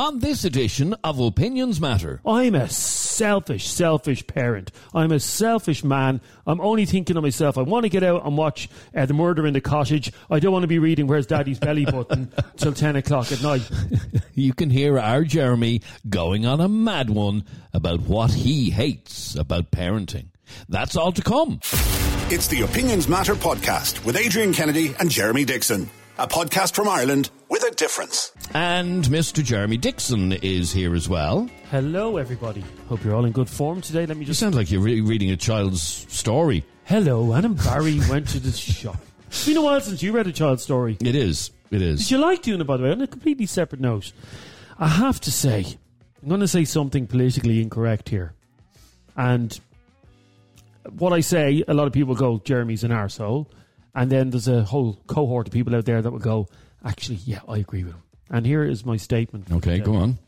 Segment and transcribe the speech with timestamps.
[0.00, 2.22] on this edition of Opinions Matter.
[2.24, 4.72] I'm a selfish, selfish parent.
[4.94, 6.22] I'm a selfish man.
[6.46, 7.58] I'm only thinking of myself.
[7.58, 10.10] I want to get out and watch uh, The Murder in the Cottage.
[10.30, 13.70] I don't want to be reading Where's Daddy's Belly Button till 10 o'clock at night.
[14.32, 17.44] You can hear our Jeremy going on a mad one
[17.74, 20.28] about what he hates about parenting.
[20.66, 21.60] That's all to come.
[22.30, 25.90] It's the Opinions Matter podcast with Adrian Kennedy and Jeremy Dixon.
[26.18, 28.30] A podcast from Ireland with a difference.
[28.52, 29.42] And Mr.
[29.42, 31.48] Jeremy Dixon is here as well.
[31.70, 32.62] Hello, everybody.
[32.90, 34.04] Hope you're all in good form today.
[34.04, 34.38] Let me You just.
[34.40, 36.62] sound like you're re- reading a child's story.
[36.84, 38.96] Hello, Anne and Barry went to the shop.
[39.28, 40.98] It's been a while since you read a child's story.
[41.00, 41.52] It is.
[41.70, 42.00] It is.
[42.00, 42.90] Did you like doing it, by the way?
[42.90, 44.12] On a completely separate note,
[44.78, 45.64] I have to say,
[46.22, 48.34] I'm going to say something politically incorrect here.
[49.16, 49.58] And
[50.98, 53.46] what I say, a lot of people go, Jeremy's an arsehole.
[53.94, 56.48] And then there's a whole cohort of people out there that will go,
[56.84, 58.02] actually, yeah, I agree with him.
[58.30, 59.50] And here is my statement.
[59.50, 60.18] Okay, go on.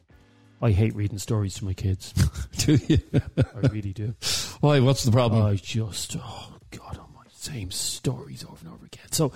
[0.61, 2.13] I hate reading stories to my kids.
[2.59, 2.99] Do you?
[3.39, 4.15] I really do.
[4.61, 4.79] Why?
[4.81, 5.43] What's the problem?
[5.43, 9.11] I just, oh God, oh my, same stories over and over again.
[9.11, 9.33] So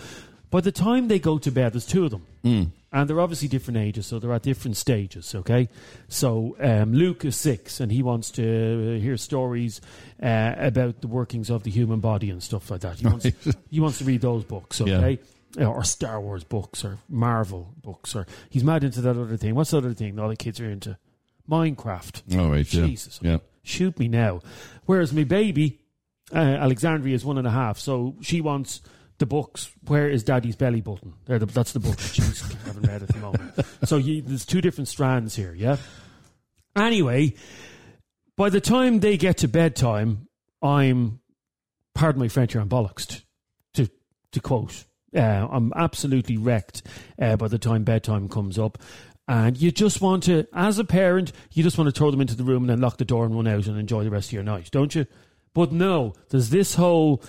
[0.50, 2.72] by the time they go to bed, there's two of them.
[2.92, 5.68] And they're obviously different ages, so they're at different stages, okay?
[6.08, 9.80] So um, Luke is six, and he wants to hear stories
[10.22, 13.00] uh, about the workings of the human body and stuff like that.
[13.00, 13.26] He wants,
[13.70, 15.16] he wants to read those books, Yeah.
[15.54, 15.64] Okay?
[15.64, 19.54] Uh, Or Star Wars books, or Marvel books, or he's mad into that other thing.
[19.54, 20.98] What's the other thing all the kids are into?
[21.50, 22.22] Minecraft.
[22.36, 22.62] Oh, Yeah.
[22.62, 23.20] Jesus.
[23.22, 23.38] Yeah.
[23.62, 24.40] Shoot me now.
[24.84, 25.80] Whereas my baby,
[26.32, 28.80] uh, Alexandria, is one and a half, so she wants
[29.18, 29.70] the books.
[29.86, 31.14] Where is Daddy's belly button?
[31.26, 33.52] There, the, that's the book she's haven't read at the moment.
[33.84, 35.54] So you, there's two different strands here.
[35.54, 35.76] Yeah.
[36.76, 37.34] Anyway,
[38.36, 40.28] by the time they get to bedtime,
[40.62, 41.20] I'm,
[41.94, 43.22] pardon my French, here, I'm bollocks.
[43.74, 43.88] To
[44.32, 44.84] to quote,
[45.14, 46.82] uh, I'm absolutely wrecked
[47.20, 48.78] uh, by the time bedtime comes up.
[49.28, 52.36] And you just want to, as a parent, you just want to throw them into
[52.36, 54.32] the room and then lock the door and run out and enjoy the rest of
[54.34, 55.06] your night, don't you?
[55.52, 57.24] But no, there's this whole,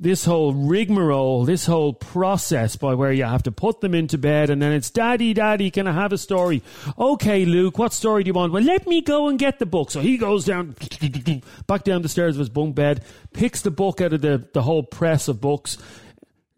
[0.00, 4.48] this whole rigmarole, this whole process by where you have to put them into bed
[4.48, 6.62] and then it's daddy, daddy, can I have a story?
[6.98, 8.52] Okay, Luke, what story do you want?
[8.52, 9.90] Well, let me go and get the book.
[9.90, 10.74] So he goes down,
[11.66, 13.04] back down the stairs of his bunk bed,
[13.34, 15.76] picks the book out of the, the whole press of books.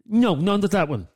[0.05, 1.07] No, none of that one.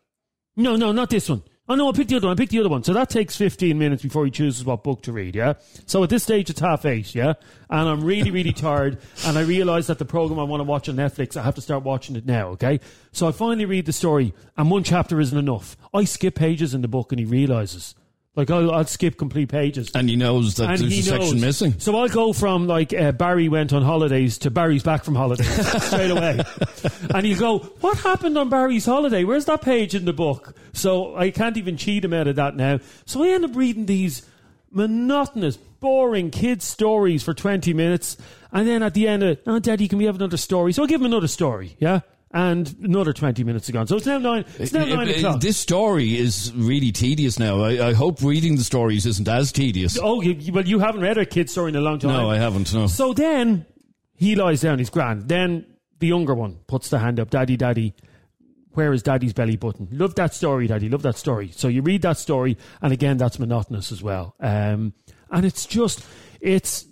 [0.56, 1.44] No, no, not this one.
[1.70, 2.36] Oh no, I picked the other one.
[2.36, 2.84] I picked the other one.
[2.84, 5.54] So that takes 15 minutes before he chooses what book to read, yeah?
[5.86, 7.34] So at this stage it's half eight, yeah?
[7.70, 10.90] And I'm really, really tired and I realise that the programme I want to watch
[10.90, 12.80] on Netflix, I have to start watching it now, okay?
[13.12, 15.78] So I finally read the story and one chapter isn't enough.
[15.94, 17.94] I skip pages in the book and he realises.
[18.40, 19.92] Like I'll, I'll skip complete pages.
[19.94, 21.78] And he knows that And there's he a section missing.
[21.78, 25.50] So I'll go from like uh, Barry went on holidays to Barry's back from holidays
[25.84, 26.40] straight away.
[27.14, 29.26] and you go, what happened on Barry's holiday?
[29.26, 30.56] Where's that page in the book?
[30.72, 32.80] So I can't even cheat him out of that now.
[33.06, 34.26] So I end up reading these
[34.72, 38.16] monotonous, boring kids' stories for 20 minutes.
[38.54, 40.72] And then at the end, of, oh, Daddy, can we have another story?
[40.72, 42.00] So I'll give him another story, yeah?
[42.32, 43.88] And another 20 minutes gone.
[43.88, 45.42] So it's now nine, it's now nine o'clock.
[45.42, 47.62] This story is really tedious now.
[47.62, 49.98] I, I hope reading the stories isn't as tedious.
[50.00, 52.12] oh, you- well, you haven't read a kid's story in a long time.
[52.12, 52.72] No, I haven't.
[52.74, 52.86] No.
[52.86, 53.66] So then
[54.16, 55.28] he lies down, he's grand.
[55.28, 55.66] Then
[55.98, 57.96] the younger one puts the hand up, Daddy, Daddy,
[58.74, 59.88] where is Daddy's belly button?
[59.92, 61.50] Love that story, Daddy, love that story.
[61.56, 64.36] So you read that story, and again, that's monotonous as well.
[64.40, 64.94] Um,
[65.32, 66.06] and it's just,
[66.42, 66.86] it's,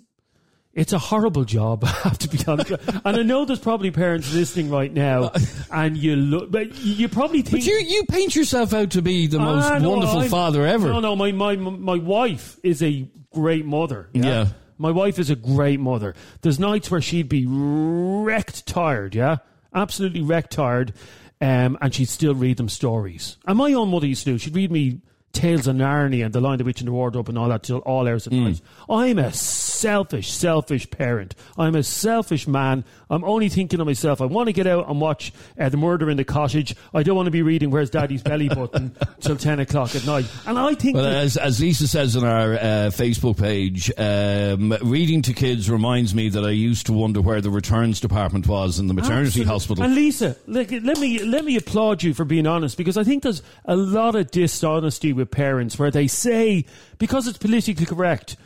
[0.78, 2.70] it's a horrible job, I have to be honest.
[3.04, 5.32] and I know there's probably parents listening right now,
[5.72, 7.64] and you look, but you probably think.
[7.64, 10.64] But you, you paint yourself out to be the most Ah, no, wonderful I'm- father
[10.66, 10.88] ever.
[10.88, 14.08] No, no, my, my, my wife is a great mother.
[14.12, 14.46] Yeah.
[14.78, 16.14] My wife is a great mother.
[16.42, 19.38] There's nights where she'd be wrecked tired, yeah?
[19.74, 20.92] Absolutely wrecked tired.
[21.40, 23.36] Um, and she'd still read them stories.
[23.46, 25.00] And my own mother used to do, she'd read me
[25.32, 27.78] Tales of Narnia and The Lion, the Witch, and the Wardrobe and all that till
[27.78, 28.60] all hours of the night.
[28.88, 29.32] I'm a
[29.78, 31.34] selfish, selfish parent.
[31.56, 32.84] I'm a selfish man.
[33.10, 34.20] I'm only thinking of myself.
[34.20, 36.74] I want to get out and watch uh, The Murder in the Cottage.
[36.92, 40.26] I don't want to be reading Where's Daddy's Belly Button till 10 o'clock at night.
[40.46, 42.58] And I think Well, that- as, as Lisa says on our uh,
[42.90, 47.50] Facebook page, um, reading to kids reminds me that I used to wonder where the
[47.50, 49.52] returns department was in the maternity Absolutely.
[49.52, 49.84] hospital.
[49.84, 53.22] And Lisa, like, let me let me applaud you for being honest because I think
[53.22, 56.64] there's a lot of dishonesty with parents where they say
[56.98, 58.36] because it's politically correct.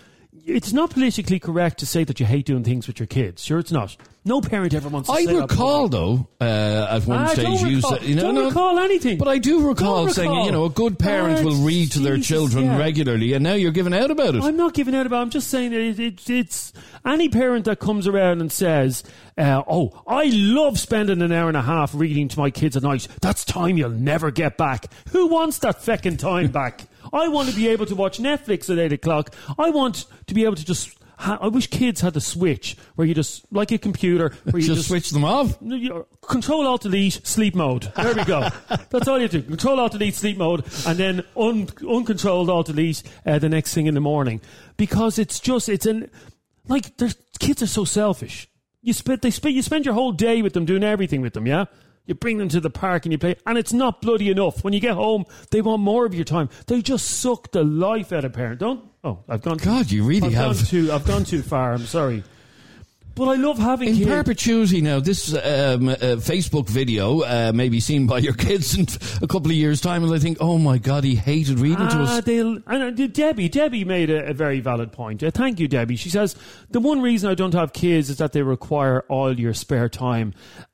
[0.46, 3.44] It's not politically correct to say that you hate doing things with your kids.
[3.44, 3.96] Sure, it's not.
[4.24, 7.90] No parent ever wants to I recall, though, uh, at one Ah, stage you recall-
[7.98, 9.18] said, you know, don't no, recall anything.
[9.18, 11.98] But I do recall Don't saying, you know, a good parent Ah, will read to
[12.00, 12.78] their children yeah.
[12.78, 14.42] regularly, and now you're giving out about it.
[14.42, 15.18] I'm not giving out about.
[15.18, 15.22] it.
[15.22, 16.72] I'm just saying that it, it, it's
[17.04, 19.02] any parent that comes around and says,
[19.36, 22.84] uh, "Oh, I love spending an hour and a half reading to my kids at
[22.84, 23.06] night.
[23.20, 26.86] That's time you'll never get back." Who wants that feckin' time back?
[27.12, 29.34] I want to be able to watch Netflix at eight o'clock.
[29.58, 30.96] I want to be able to just.
[31.24, 34.78] I wish kids had the switch where you just like a computer where you Just,
[34.78, 35.56] just, switch them off.
[36.22, 37.92] Control Alt Delete sleep mode.
[37.94, 38.48] There we go.
[38.90, 39.40] That's all you do.
[39.42, 43.86] Control Alt Delete sleep mode, and then un, uncontrolled Alt Delete uh, the next thing
[43.86, 44.40] in the morning.
[44.76, 46.10] Because it's just it's an
[46.66, 46.96] like
[47.38, 48.48] kids are so selfish.
[48.80, 51.46] You spend they spend you spend your whole day with them doing everything with them.
[51.46, 51.66] Yeah.
[52.06, 54.64] You bring them to the park and you play, and it's not bloody enough.
[54.64, 56.48] When you get home, they want more of your time.
[56.66, 58.58] They just suck the life out of parent.
[58.58, 58.84] Don't.
[59.04, 59.58] Oh, I've gone.
[59.58, 61.72] God, you really I've have- Gone too, I've gone too far.
[61.72, 62.24] I'm sorry.
[63.14, 64.08] But I love having In kids.
[64.10, 68.86] perpetuity now, this um, uh, Facebook video uh, may be seen by your kids in
[69.22, 71.96] a couple of years' time, and they think, oh my God, he hated reading to
[71.98, 72.24] Ah, us.
[72.24, 75.22] they'll, and uh, Debbie, Debbie made a, a very valid point.
[75.22, 75.96] Uh, thank you, Debbie.
[75.96, 76.34] She says
[76.70, 80.32] the one reason I don't have kids is that they require all your spare time,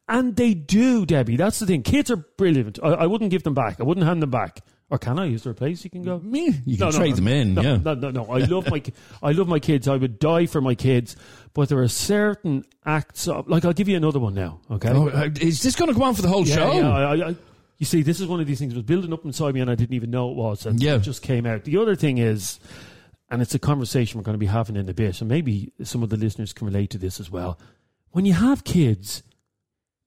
[0.09, 1.37] and they do, Debbie.
[1.37, 1.83] That's the thing.
[1.83, 2.79] Kids are brilliant.
[2.83, 3.81] I, I wouldn't give them back.
[3.81, 4.61] I wouldn't hand them back.
[4.91, 5.27] Or can I?
[5.27, 6.19] Is there a place you can go?
[6.21, 7.77] Me, you can trade them in, no, yeah.
[7.77, 8.25] No, no, no.
[8.27, 8.83] I love my,
[9.23, 9.87] I love my kids.
[9.87, 11.15] I would die for my kids.
[11.53, 14.61] But there are certain acts of, like I'll give you another one now.
[14.71, 14.89] Okay.
[14.91, 16.73] Oh, uh, is this going to go on for the whole Yeah, show?
[16.73, 17.37] yeah, I, I,
[17.77, 19.71] you see, this is one of these things that was building up inside me, and
[19.71, 20.95] I didn't even know it was, and Yeah.
[20.95, 21.65] it just came out.
[21.65, 22.59] The other thing is,
[23.31, 26.03] and it's a conversation we're going to be having in a bit, and maybe some
[26.03, 27.59] of the listeners can relate to this as well.
[28.13, 29.23] When you have kids,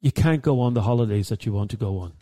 [0.02, 2.14] you can't go on the holidays that you want to go on.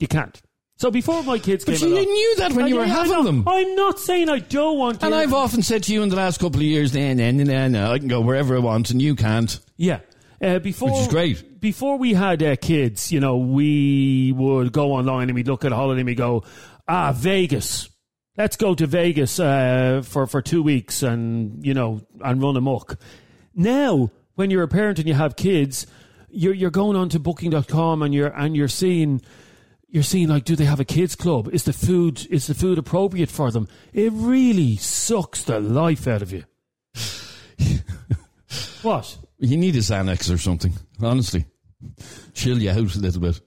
[0.00, 0.42] You can't.
[0.78, 2.86] So before my kids But came you along, knew that when I you were I
[2.86, 3.44] having them.
[3.48, 5.02] I'm not saying I don't want.
[5.02, 5.12] And.
[5.12, 7.66] I've often said to you in the last couple of years, nah, nah, nah, nah,
[7.66, 9.58] nah, I can go wherever I want, and you can't.
[9.76, 10.00] Yeah.
[10.40, 11.60] Uh, before, Which is great.
[11.60, 15.72] Before we had uh, kids, you know, we would go online and we'd look at
[15.72, 16.44] a holiday and we go,
[16.86, 17.90] ah, Vegas.
[18.36, 23.00] Let's go to Vegas uh, for, for two weeks and, you know, and run amok.
[23.52, 25.88] Now, when you're a parent and you have kids,
[26.30, 29.20] you're, you're going on to booking.com and you're, and you're seeing,
[29.88, 31.48] you're seeing like, do they have a kids club?
[31.52, 33.68] Is the food, is the food appropriate for them?
[33.92, 36.44] It really sucks the life out of you.
[38.82, 39.16] what?
[39.38, 41.46] You need a Xanax or something, honestly.
[42.34, 43.40] Chill you out a little bit.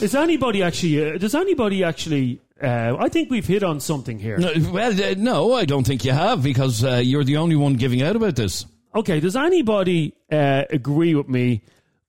[0.00, 1.14] Is anybody actually?
[1.14, 2.40] Uh, does anybody actually?
[2.60, 4.38] Uh, I think we've hit on something here.
[4.38, 7.74] No, well, uh, no, I don't think you have, because uh, you're the only one
[7.74, 8.66] giving out about this.
[8.94, 11.62] Okay, does anybody uh, agree with me,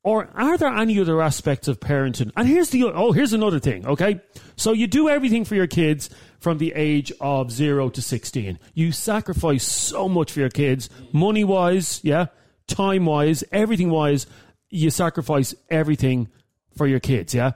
[0.05, 2.31] or are there any other aspects of parenting?
[2.37, 3.87] And here's the oh, here's another thing.
[3.87, 4.21] Okay,
[4.55, 8.59] so you do everything for your kids from the age of zero to sixteen.
[8.75, 12.27] You sacrifice so much for your kids, money wise, yeah,
[12.67, 14.27] time wise, everything wise.
[14.69, 16.29] You sacrifice everything
[16.77, 17.53] for your kids, yeah.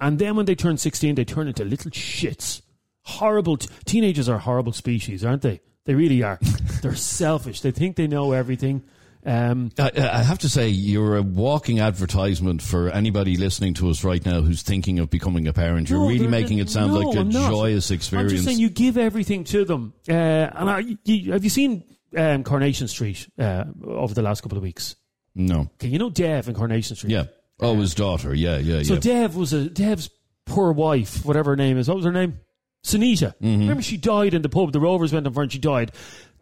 [0.00, 2.62] And then when they turn sixteen, they turn into little shits.
[3.02, 5.60] Horrible t- teenagers are horrible species, aren't they?
[5.84, 6.38] They really are.
[6.82, 7.60] They're selfish.
[7.60, 8.84] They think they know everything.
[9.26, 14.04] Um, I, I have to say, you're a walking advertisement for anybody listening to us
[14.04, 15.90] right now who's thinking of becoming a parent.
[15.90, 18.32] You're No, really making it sound no, like a I'm joyous I'm experience.
[18.32, 19.92] just saying you give everything to them.
[20.08, 21.84] Uh, and I, you, have you seen
[22.16, 24.96] um, Coronation Street uh, over the last couple of weeks?
[25.34, 25.60] no.
[25.74, 27.12] Okay, you know Dev in Coronation Street.
[27.12, 27.24] Yeah.
[27.60, 28.34] Oh, his daughter.
[28.34, 29.00] Yeah, yeah, So yeah.
[29.00, 30.10] Dev was a Dev's
[30.46, 31.88] poor wife, whatever her name is.
[31.88, 32.38] What was her name?
[32.84, 33.34] Sunita.
[33.36, 33.60] Mm-hmm.
[33.60, 34.72] Remember, she died in the pub.
[34.72, 35.92] The Rovers went on for her and she died.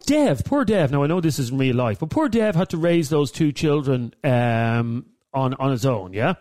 [0.05, 0.91] Dev, poor Dev.
[0.91, 3.31] Now I know this is in real life, but poor Dev had to raise those
[3.31, 6.13] two children um, on on his own.
[6.13, 6.35] Yeah,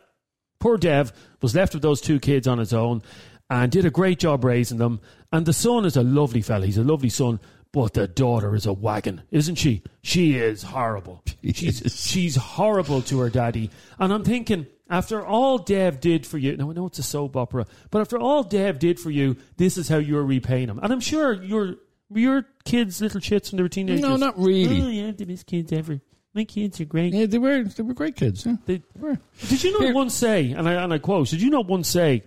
[0.61, 3.03] poor Dev was left with those two kids on his own
[3.49, 5.01] and did a great job raising them.
[5.33, 6.67] And the son is a lovely fella.
[6.67, 7.41] He's a lovely son.
[7.73, 9.83] But the daughter is a wagon, isn't she?
[10.03, 11.23] She is horrible.
[11.53, 13.71] She's, she's horrible to her daddy.
[13.99, 17.37] And I'm thinking, after all Dev did for you, now I know it's a soap
[17.37, 20.79] opera, but after all Dev did for you, this is how you're repaying him.
[20.83, 21.77] And I'm sure your
[22.13, 24.01] your kids, little shits when they were teenagers.
[24.01, 24.83] No, not really.
[24.83, 26.01] Oh, yeah, the best kids ever.
[26.35, 27.15] My kids are great.
[27.15, 28.47] Yeah, they were they were great kids.
[28.47, 28.57] Yeah.
[28.67, 29.19] They, were.
[29.49, 31.89] did you not Here- once say, and I, and I quote, did you not once
[31.89, 32.23] say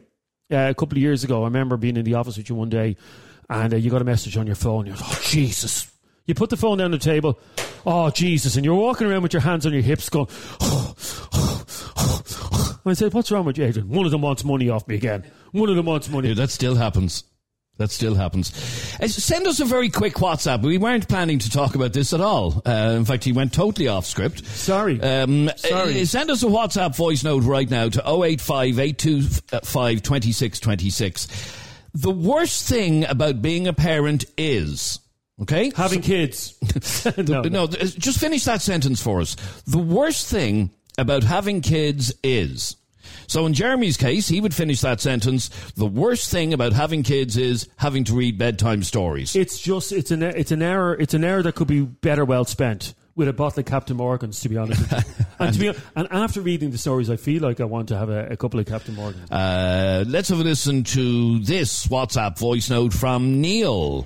[0.51, 2.69] uh, a couple of years ago, I remember being in the office with you one
[2.69, 2.97] day
[3.49, 4.85] and uh, you got a message on your phone.
[4.85, 5.91] You're like, oh, Jesus.
[6.25, 7.39] You put the phone down the table.
[7.85, 8.55] Oh, Jesus.
[8.55, 10.27] And you're walking around with your hands on your hips going,
[10.61, 10.95] And
[12.89, 13.89] I said, what's wrong with you, Adrian?
[13.89, 15.23] One of them wants money off me again.
[15.51, 16.29] One of them wants money.
[16.29, 17.23] Yeah, that still happens.
[17.77, 18.51] That still happens.
[19.01, 20.63] Uh, Send us a very quick WhatsApp.
[20.63, 22.61] We weren't planning to talk about this at all.
[22.65, 24.45] Uh, in fact, he went totally off script.
[24.45, 24.99] Sorry.
[25.01, 26.01] Um, Sorry.
[26.01, 31.27] uh, send us a WhatsApp voice note right now to 085 825 2626.
[31.93, 34.99] The worst thing about being a parent is,
[35.41, 35.71] okay?
[35.73, 36.55] Having kids.
[37.17, 39.35] no, no, th- just finish that sentence for us.
[39.67, 42.75] The worst thing about having kids is.
[43.27, 45.49] So in Jeremy's case, he would finish that sentence.
[45.75, 49.35] The worst thing about having kids is having to read bedtime stories.
[49.35, 52.45] It's just it's an it's an error it's an error that could be better well
[52.45, 54.39] spent with a bottle of Captain Morgan's.
[54.41, 55.25] To be honest, with you.
[55.39, 58.09] And, to be, and after reading the stories, I feel like I want to have
[58.09, 59.31] a, a couple of Captain Morgans.
[59.31, 64.05] Uh, let's have a listen to this WhatsApp voice note from Neil.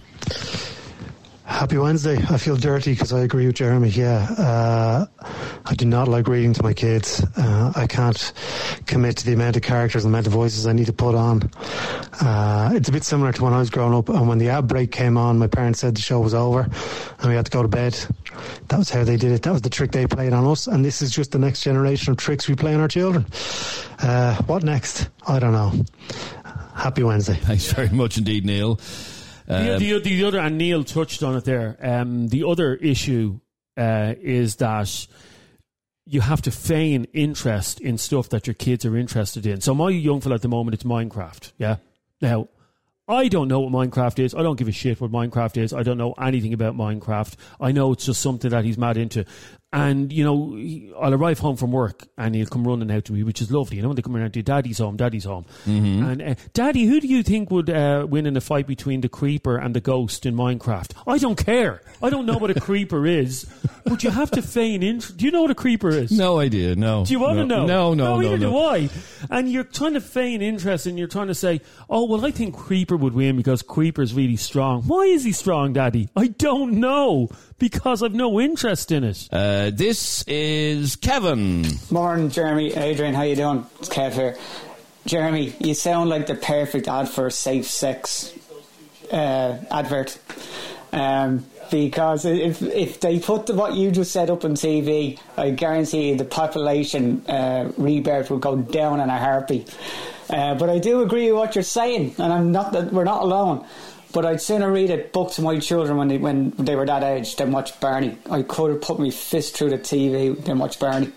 [1.46, 2.18] Happy Wednesday.
[2.30, 3.90] I feel dirty because I agree with Jeremy.
[3.90, 5.06] Yeah, uh,
[5.66, 7.24] I do not like reading to my kids.
[7.38, 8.34] Uh, I can't
[8.86, 11.16] commit to the amount of characters and the amount of voices I need to put
[11.16, 11.44] on.
[12.22, 14.68] Uh, it's a bit similar to when I was growing up, and when the ad
[14.68, 17.62] break came on, my parents said the show was over, and we had to go
[17.62, 17.94] to bed.
[18.70, 19.44] That was how they did it.
[19.44, 22.12] That was the trick they played on us, and this is just the next generation
[22.12, 23.26] of tricks we play on our children.
[24.00, 25.10] Uh, what next?
[25.28, 25.74] I don't know.
[26.74, 27.36] Happy Wednesday.
[27.36, 28.80] Thanks very much indeed, Neil.
[29.48, 31.78] The, Um, the, the other, and Neil touched on it there.
[31.82, 33.40] Um, the other issue
[33.78, 35.08] uh, is that
[36.06, 39.62] you have to feign interest in stuff that your kids are interested in.
[39.62, 41.54] So my young fella at the moment, it's Minecraft.
[41.58, 41.78] Yeah.
[42.22, 42.50] Now,
[43.08, 44.34] I don't know what Minecraft is.
[44.34, 45.74] I don't give a shit what Minecraft is.
[45.74, 47.36] I don't know anything about Minecraft.
[47.60, 49.26] I know it's just something that he's mad into.
[49.74, 53.24] And, you know, I'll arrive home from work and he'll come running out to me,
[53.24, 53.78] which is lovely.
[53.78, 55.46] You know, when they come around to Daddy's home, Daddy's home.
[56.12, 59.10] And, uh, Daddy, who do you think would uh, win in a fight between the
[59.10, 60.92] creeper and the ghost in Minecraft?
[61.08, 61.82] I don't care.
[62.04, 63.52] I don't know what a creeper is,
[63.84, 65.18] but you have to feign interest.
[65.18, 66.12] Do you know what a creeper is?
[66.12, 66.76] no idea.
[66.76, 67.04] No.
[67.04, 67.42] Do you want no.
[67.42, 67.66] to know?
[67.66, 68.20] No, no, no.
[68.20, 68.52] neither no.
[68.52, 68.90] do I.
[69.32, 72.56] And you're trying to feign interest and you're trying to say, oh, well, I think
[72.56, 74.84] Creeper would win because Creeper's really strong.
[74.84, 76.10] Why is he strong, Daddy?
[76.16, 77.30] I don't know
[77.64, 79.30] because I've no interest in it.
[79.32, 81.66] Uh, this is Kevin.
[81.90, 82.74] Morning, Jeremy.
[82.74, 83.66] Adrian, how you doing?
[83.80, 84.36] It's Kev here.
[85.06, 88.34] Jeremy, you sound like the perfect ad for safe sex
[89.14, 90.20] uh, advert.
[90.92, 95.52] Um, because if if they put the, what you just said up on TV, I
[95.52, 99.74] guarantee you the population uh, rebirth will go down in a heartbeat.
[100.30, 103.22] Uh, but I do agree with what you're saying, and I'm not that we're not
[103.22, 103.66] alone.
[104.14, 107.04] But I'd sooner read a book to my children when they when they were that
[107.04, 108.18] age than watch Barney.
[108.30, 111.12] I could have put my fist through the TV than watch Barney.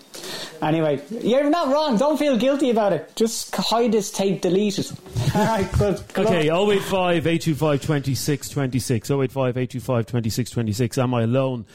[0.61, 1.97] Anyway, you're not wrong.
[1.97, 3.15] Don't feel guilty about it.
[3.15, 4.91] Just hide this tape, delete it.
[5.35, 6.03] All right, good.
[6.13, 6.69] good Okay, luck.
[6.71, 9.11] 085 825 2626.
[9.11, 10.97] 085 825 2626.
[10.97, 11.65] Am I alone?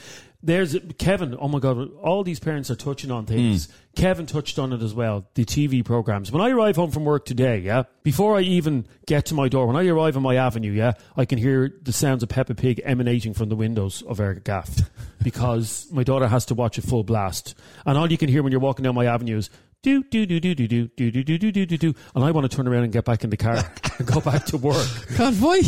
[0.45, 1.37] There's Kevin.
[1.39, 3.69] Oh my God, all these parents are touching on things.
[3.95, 5.25] Kevin touched on it as well.
[5.35, 6.33] The TV programs.
[6.33, 9.67] When I arrive home from work today, yeah, before I even get to my door,
[9.67, 12.81] when I arrive on my avenue, yeah, I can hear the sounds of Peppa Pig
[12.83, 14.81] emanating from the windows of our gaff
[15.23, 17.55] because my daughter has to watch it full blast.
[17.85, 19.49] And all you can hear when you're walking down my avenue is
[19.83, 22.31] do do do do do do do do do do do do do, and I
[22.31, 23.63] want to turn around and get back in the car
[23.99, 24.87] and go back to work.
[25.17, 25.61] God, why?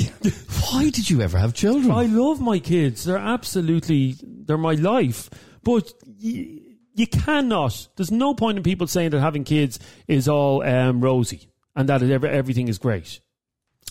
[0.72, 1.92] Why did you ever have children?
[1.92, 3.04] I love my kids.
[3.04, 4.16] They're absolutely
[4.46, 5.30] they're my life.
[5.64, 6.62] But you,
[6.94, 7.88] you cannot.
[7.96, 12.02] There's no point in people saying that having kids is all um, rosy and that
[12.04, 13.20] every- everything is great.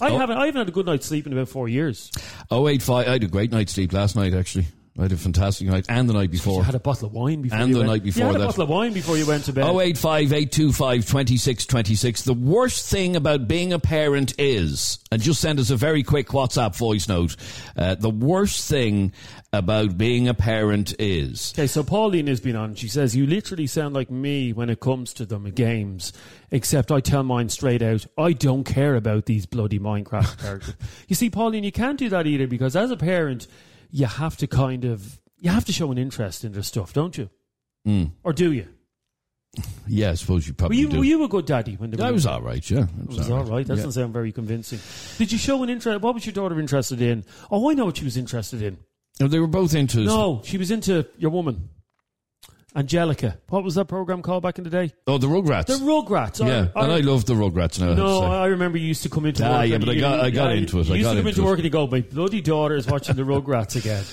[0.00, 0.18] I Oh.
[0.18, 0.38] haven't.
[0.38, 2.10] I haven't had a good night's sleep in about four years.
[2.50, 3.06] Oh eight five.
[3.06, 4.66] I had a great night's sleep last night, actually.
[4.96, 6.62] I had a fantastic night, and the night You before.
[6.62, 7.58] had a bottle of wine before.
[7.58, 7.90] And you the went.
[7.90, 8.44] night before You had a that.
[8.46, 9.64] bottle of wine before you went to bed.
[9.64, 12.22] 085 825 2626.
[12.22, 16.28] The worst thing about being a parent is, and just send us a very quick
[16.28, 17.34] WhatsApp voice note.
[17.76, 19.12] Uh, the worst thing
[19.52, 21.52] about being a parent is.
[21.56, 22.76] Okay, so Pauline has been on.
[22.76, 26.12] She says, You literally sound like me when it comes to them games,
[26.52, 30.74] except I tell mine straight out, I don't care about these bloody Minecraft characters.
[31.08, 33.48] you see, Pauline, you can't do that either because as a parent,
[33.94, 37.16] you have to kind of, you have to show an interest in their stuff, don't
[37.16, 37.30] you?
[37.84, 38.04] Hmm.
[38.24, 38.66] Or do you?
[39.86, 40.98] Yeah, I suppose you Were probably you, do.
[40.98, 42.86] were you a good daddy when they were I was all right, yeah.
[43.02, 43.64] It was all right.
[43.64, 43.84] That Yeah.
[43.84, 44.80] doesn't sound very convincing.
[45.18, 46.00] Did you show an interest?
[46.00, 47.24] What was your daughter interested in?
[47.52, 48.78] Oh, I know what she was interested in.
[49.20, 50.00] No, They were both into.
[50.00, 51.68] No, she was into your woman,
[52.76, 53.38] Angelica.
[53.48, 54.92] What was that program called back in the day?
[55.06, 55.66] Oh, the Rugrats.
[55.66, 56.40] The Rugrats.
[56.40, 57.92] yeah, and I love the Rugrats now.
[57.92, 58.22] I No.
[58.22, 59.68] I remember you used to come into Ah, work.
[59.68, 60.86] yeah, but I got- I got yeah, into it.
[60.88, 61.44] You I used to come into it.
[61.44, 64.04] work and you go, "My bloody daughter is watching the Rugrats again."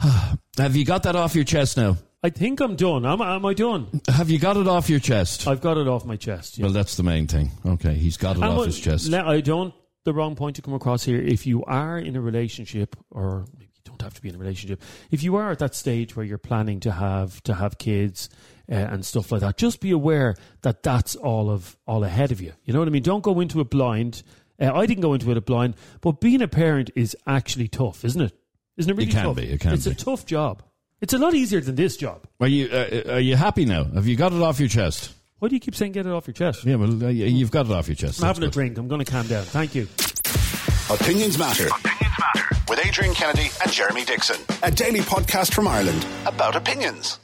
[0.58, 1.96] Have you got that off your chest now?
[2.22, 3.04] I think I'm done.
[3.04, 4.00] Am, am I done?
[4.08, 5.46] Have you got it off your chest?
[5.46, 6.56] I've got it off my chest.
[6.56, 6.64] Yeah.
[6.64, 7.50] Well, that's the main thing.
[7.66, 9.08] Okay, he's got it And off what- his chest.
[9.08, 9.74] le- I don't.
[10.04, 11.18] The wrong point to come across here.
[11.20, 13.63] If you are in a relationship, or you
[14.04, 14.80] have to be in a relationship.
[15.10, 18.28] If you are at that stage where you're planning to have to have kids
[18.70, 22.40] uh, and stuff like that, just be aware that that's all of all ahead of
[22.40, 22.52] you.
[22.64, 23.02] You know what I mean?
[23.02, 24.22] Don't go into it blind.
[24.60, 28.20] Uh, I didn't go into it blind, but being a parent is actually tough, isn't
[28.20, 28.32] it?
[28.76, 29.36] Isn't it really it can tough?
[29.36, 29.90] be, it can it's be.
[29.90, 30.62] a tough job.
[31.00, 32.26] It's a lot easier than this job.
[32.40, 33.84] Are you uh, are you happy now?
[33.84, 35.12] Have you got it off your chest?
[35.40, 36.64] Why do you keep saying get it off your chest?
[36.64, 38.20] Yeah, well, uh, you've got it off your chest.
[38.20, 38.78] I'm That's having a drink.
[38.78, 39.44] I'm going to calm down.
[39.44, 39.88] Thank you.
[40.88, 41.68] Opinions Matter.
[42.20, 42.56] Matter.
[42.68, 44.40] With Adrian Kennedy and Jeremy Dixon.
[44.62, 47.18] A daily podcast from Ireland about opinions.